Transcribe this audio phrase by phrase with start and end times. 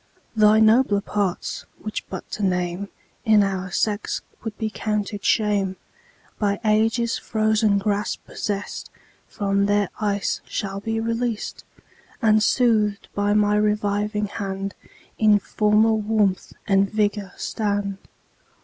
[0.35, 2.89] Thy nobler parts, which but to name
[3.23, 5.75] In our sex would be counted shame,
[6.39, 8.89] By ages frozen grasp possest,
[9.27, 11.63] From their ice shall be released,
[12.19, 14.73] And, soothed by my reviving hand,
[15.19, 17.99] In former warmth and vigour stand.